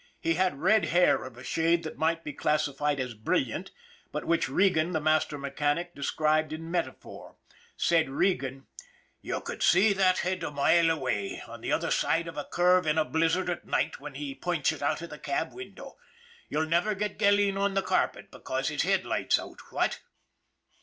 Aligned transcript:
He 0.19 0.33
had 0.33 0.59
red 0.59 0.85
hair 0.85 1.23
of 1.23 1.37
a 1.37 1.43
shade 1.43 1.83
that 1.83 1.95
might 1.95 2.23
be 2.23 2.33
classified 2.33 2.99
as 2.99 3.13
brilliant, 3.13 3.69
but 4.11 4.25
which 4.25 4.49
Regan, 4.49 4.93
the 4.93 4.99
master 4.99 5.37
mechanic, 5.37 5.93
described 5.93 6.51
in 6.51 6.71
metaphor. 6.71 7.35
Said 7.77 8.09
Regan:' 8.09 8.65
You 9.21 9.41
could 9.41 9.61
see 9.61 9.93
that 9.93 10.17
head 10.25 10.41
a 10.41 10.49
mile 10.49 10.89
away 10.89 11.43
on 11.47 11.61
the 11.61 11.71
other 11.71 11.91
side 11.91 12.27
of 12.27 12.35
a 12.35 12.45
curve 12.45 12.87
in 12.87 12.97
a 12.97 13.05
blizzard 13.05 13.47
at 13.51 13.67
night 13.67 13.99
when 13.99 14.15
he 14.15 14.33
pokes 14.33 14.71
it 14.71 14.81
out 14.81 15.03
of 15.03 15.11
the 15.11 15.19
cab 15.19 15.53
window. 15.53 15.97
You'll 16.49 16.65
never 16.65 16.95
get 16.95 17.19
Gilleen 17.19 17.55
on 17.55 17.75
the 17.75 17.83
carpet 17.83 18.31
because 18.31 18.69
his 18.69 18.81
headlight's 18.81 19.37
out, 19.37 19.59
what 19.69 20.01